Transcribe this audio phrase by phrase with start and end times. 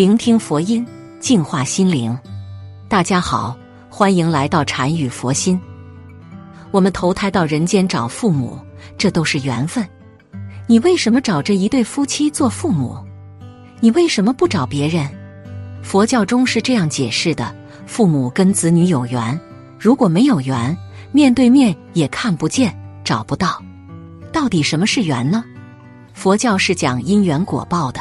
[0.00, 0.86] 聆听佛音，
[1.20, 2.18] 净化心灵。
[2.88, 3.54] 大家好，
[3.90, 5.60] 欢迎来到禅语佛心。
[6.70, 8.58] 我们投胎到人间找父母，
[8.96, 9.86] 这都是缘分。
[10.66, 12.96] 你为什么找这一对夫妻做父母？
[13.80, 15.06] 你为什么不找别人？
[15.82, 17.54] 佛教中是这样解释的：
[17.86, 19.38] 父母跟子女有缘，
[19.78, 20.74] 如果没有缘，
[21.12, 22.74] 面对面也看不见，
[23.04, 23.62] 找不到。
[24.32, 25.44] 到底什么是缘呢？
[26.14, 28.00] 佛教是讲因缘果报的，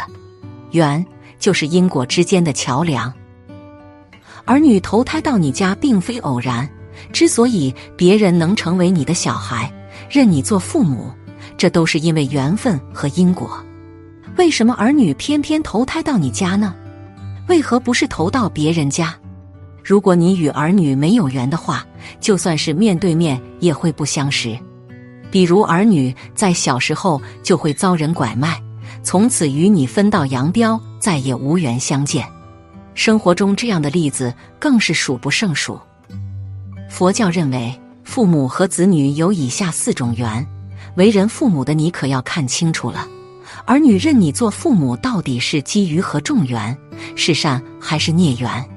[0.71, 1.05] 缘
[1.39, 3.11] 就是因果之间的桥梁。
[4.45, 6.67] 儿女投胎到你家并非偶然，
[7.11, 9.71] 之所以别人能成为你的小孩，
[10.09, 11.11] 认你做父母，
[11.57, 13.63] 这都是因为缘分和因果。
[14.37, 16.75] 为什么儿女偏偏投胎到你家呢？
[17.47, 19.13] 为何不是投到别人家？
[19.83, 21.85] 如果你与儿女没有缘的话，
[22.19, 24.57] 就算是面对面也会不相识。
[25.31, 28.61] 比如儿女在小时候就会遭人拐卖，
[29.03, 32.27] 从此与你分道扬镳，再也无缘相见。
[32.93, 35.79] 生活中这样的例子更是数不胜数。
[36.89, 40.45] 佛教认为，父母和子女有以下四种缘，
[40.95, 43.07] 为人父母的你可要看清楚了。
[43.65, 46.75] 儿女认你做父母，到底是基于何种缘？
[47.15, 48.69] 是善还是孽缘？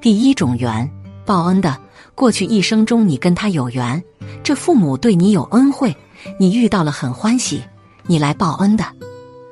[0.00, 0.88] 第一种缘，
[1.24, 1.76] 报恩的。
[2.14, 4.02] 过去一生中，你跟他有缘，
[4.42, 5.94] 这父母对你有恩惠，
[6.38, 7.62] 你遇到了很欢喜，
[8.06, 8.84] 你来报恩的。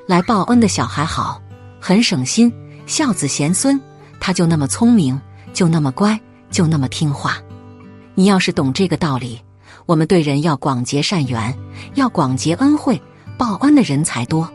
[0.07, 1.43] 来报恩的小孩好，
[1.87, 2.51] 很省心，
[2.87, 3.79] 孝子贤孙，
[4.19, 5.21] 他就那么聪明，
[5.53, 6.19] 就那么乖，
[6.51, 7.37] 就那么听话。
[8.15, 9.39] 你要是懂这个道理，
[9.85, 11.55] 我们对人要广结善缘，
[11.93, 12.99] 要广结恩惠，
[13.37, 14.51] 报恩的人才多。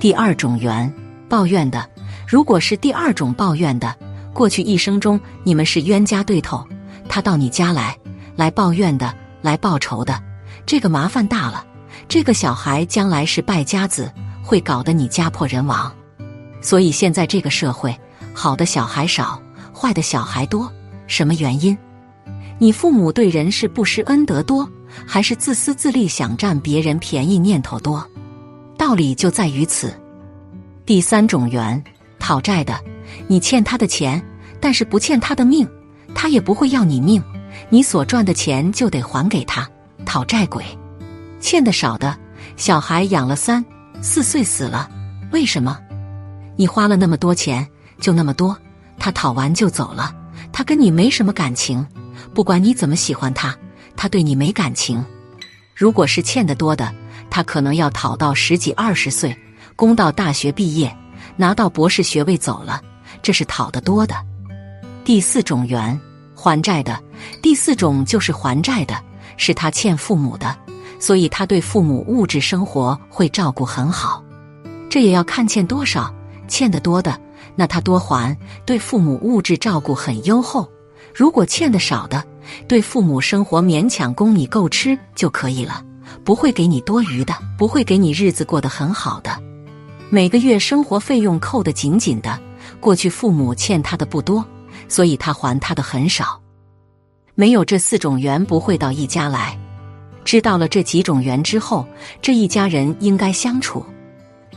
[0.00, 0.90] 第二种缘，
[1.28, 1.86] 抱怨的。
[2.26, 3.94] 如果是第二种抱怨的，
[4.32, 6.66] 过去一生中你们是冤家对头。
[7.10, 7.94] 他到你家来，
[8.36, 10.18] 来抱怨的，来报仇的，
[10.64, 11.62] 这个麻烦大了。
[12.08, 14.10] 这个小孩将来是败家子，
[14.42, 15.92] 会搞得你家破人亡。
[16.60, 17.96] 所以现在这个社会，
[18.34, 19.40] 好的小孩少，
[19.74, 20.70] 坏的小孩多。
[21.06, 21.76] 什么原因？
[22.58, 24.68] 你父母对人是不施恩德多，
[25.06, 28.04] 还是自私自利、想占别人便宜念头多？
[28.76, 29.94] 道理就在于此。
[30.84, 31.82] 第三种缘，
[32.18, 32.78] 讨债的，
[33.26, 34.22] 你欠他的钱，
[34.60, 35.66] 但是不欠他的命。
[36.14, 37.22] 他也不会要你命，
[37.68, 39.68] 你所赚的钱就得还给他。
[40.04, 40.64] 讨债鬼，
[41.40, 42.16] 欠的少的
[42.56, 43.64] 小孩养了三
[44.00, 44.90] 四岁死了，
[45.30, 45.78] 为什么？
[46.58, 47.64] 你花了那么多钱，
[48.00, 48.58] 就那么多，
[48.98, 50.12] 他讨完就走了，
[50.50, 51.86] 他跟你没什么感情。
[52.34, 53.56] 不管你怎么喜欢他，
[53.96, 55.04] 他对你没感情。
[55.72, 56.92] 如果是欠的多的，
[57.30, 59.36] 他可能要讨到十几二十岁，
[59.76, 60.92] 供到大学毕业，
[61.36, 62.82] 拿到博士学位走了，
[63.22, 64.16] 这是讨得多的。
[65.04, 65.98] 第四种缘。
[66.40, 66.96] 还债的
[67.42, 68.96] 第四种就是还债的，
[69.36, 70.56] 是他欠父母的，
[71.00, 74.22] 所以他对父母物质生活会照顾很好。
[74.88, 76.14] 这也要看欠多少，
[76.48, 77.20] 欠的多的，
[77.54, 80.66] 那他多还，对父母物质照顾很优厚；
[81.14, 82.24] 如果欠的少的，
[82.66, 85.84] 对父母生活勉强供你够吃就可以了，
[86.24, 89.30] 不会给你多余的，不会给你日子过得很好的。
[90.10, 92.38] 每个月生活费用扣得紧紧的，
[92.80, 94.44] 过去父母欠他的不多。
[94.90, 96.40] 所以他还他的很少，
[97.34, 99.58] 没有这四种缘不会到一家来。
[100.24, 101.86] 知道了这几种缘之后，
[102.22, 103.84] 这一家人应该相处，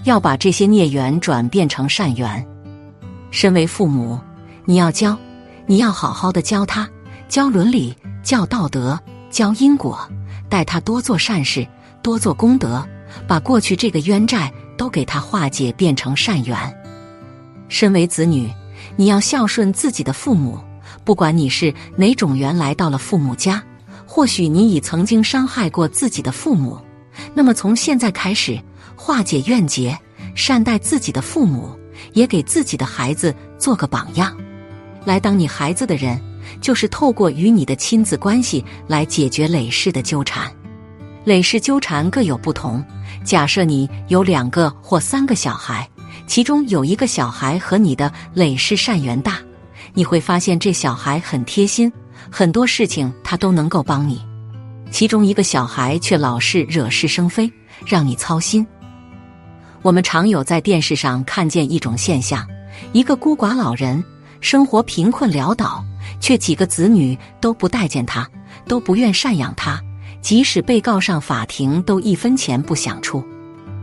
[0.03, 2.45] 要把这些孽缘转变成善缘。
[3.29, 4.19] 身为父母，
[4.66, 5.17] 你要教，
[5.66, 6.89] 你要好好的教他，
[7.28, 10.00] 教伦理，教道德，教因果，
[10.50, 11.67] 带他多做善事，
[12.01, 12.85] 多做功德，
[13.28, 16.57] 把过去这个冤债都给他化解，变成善缘。
[17.69, 18.50] 身为子女。
[18.97, 20.59] 你要孝顺自己的父母，
[21.06, 23.63] 不管你是哪种缘来到了父母家，
[24.06, 26.78] 或许你已曾经伤害过自己的父母，
[27.34, 28.59] 那么从现在开始
[29.03, 29.97] 化解怨结，
[30.35, 31.75] 善待自己的父母，
[32.13, 34.38] 也给自己的孩子做个榜样。
[35.03, 36.22] 来当你孩子的人，
[36.62, 40.53] 就是透过与你的亲子关系来解决累世的纠缠。
[41.25, 42.85] 累世纠缠各有不同，
[43.23, 45.90] 假设你有两个或三个小孩。
[46.28, 49.40] 其中有一个小孩和你的累世善缘大，
[49.96, 51.91] 你会发现这小孩很贴心，
[52.29, 54.22] 很多事情他都能够帮你。
[54.91, 57.52] 其中一个小孩却老是惹是生非，
[57.84, 58.66] 让你操心。
[59.81, 62.47] 我们常有在电视上看见一种现象：
[62.93, 64.03] 一个孤寡老人，
[64.39, 65.83] 生活贫困潦倒，
[66.19, 68.29] 却几个子女都不待见他，
[68.67, 69.81] 都不愿赡养他，
[70.22, 73.23] 即使被告上法庭，都一分钱不想出。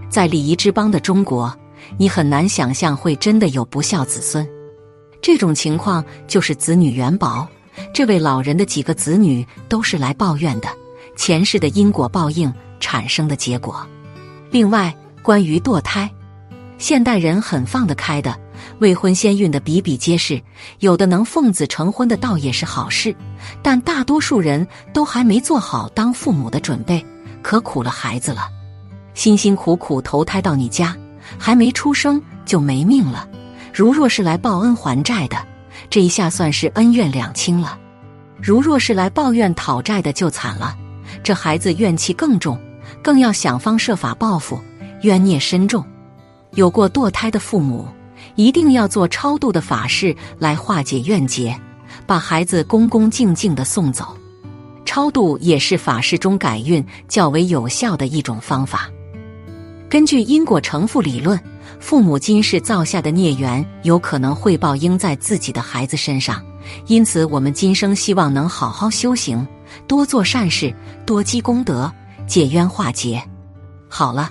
[0.08, 1.54] 在礼仪之邦的中国。
[1.96, 4.46] 你很难想象会真的有不孝子孙，
[5.22, 7.48] 这种情况就是子女缘薄。
[7.94, 10.68] 这位老人的几个子女都是来抱怨的，
[11.16, 13.86] 前世的因果报应产生的结果。
[14.50, 16.10] 另外，关于堕胎，
[16.78, 18.34] 现代人很放得开的，
[18.78, 20.40] 未婚先孕的比比皆是，
[20.80, 23.14] 有的能奉子成婚的倒也是好事，
[23.62, 27.04] 但大多数人都还没做好当父母的准备，
[27.42, 28.48] 可苦了孩子了。
[29.14, 30.96] 辛辛苦苦投胎到你家，
[31.38, 33.28] 还没出生就没命了。
[33.74, 35.36] 如若是来报恩还债的，
[35.90, 37.76] 这一下算是恩怨两清了；
[38.40, 40.76] 如若是来抱怨讨债的，就惨了。
[41.22, 42.58] 这孩子怨气更重，
[43.02, 44.60] 更要想方设法报复，
[45.02, 45.84] 冤孽深重。
[46.52, 47.86] 有过堕胎的父母。
[48.34, 51.56] 一定要做超度的法事来化解怨结，
[52.06, 54.16] 把孩子恭恭敬敬的送走。
[54.84, 58.88] 超度也是法事中改运较为有效的一种方法。
[59.88, 61.38] 根据因果成负理论，
[61.78, 66.42] 父母今世造下的孽缘有可能会报应在自己的孩子身上，
[66.86, 69.46] 因此我们今生希望能好好修行，
[69.86, 70.74] 多做善事，
[71.06, 71.90] 多积功德，
[72.26, 73.22] 解冤化结。
[73.88, 74.30] 好了，